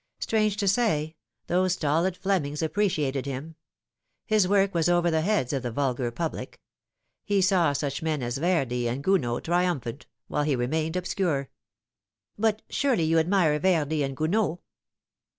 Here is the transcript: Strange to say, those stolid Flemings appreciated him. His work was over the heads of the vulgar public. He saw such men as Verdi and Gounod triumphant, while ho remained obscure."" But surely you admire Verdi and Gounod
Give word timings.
Strange 0.19 0.57
to 0.57 0.67
say, 0.67 1.15
those 1.45 1.73
stolid 1.73 2.17
Flemings 2.17 2.63
appreciated 2.63 3.27
him. 3.27 3.55
His 4.25 4.47
work 4.47 4.73
was 4.73 4.89
over 4.89 5.11
the 5.11 5.21
heads 5.21 5.53
of 5.53 5.61
the 5.61 5.69
vulgar 5.69 6.09
public. 6.09 6.59
He 7.23 7.39
saw 7.39 7.71
such 7.73 8.01
men 8.01 8.23
as 8.23 8.39
Verdi 8.39 8.87
and 8.87 9.03
Gounod 9.03 9.43
triumphant, 9.43 10.07
while 10.27 10.45
ho 10.45 10.55
remained 10.55 10.95
obscure."" 10.95 11.51
But 12.45 12.63
surely 12.67 13.03
you 13.03 13.19
admire 13.19 13.59
Verdi 13.59 14.01
and 14.01 14.17
Gounod 14.17 14.57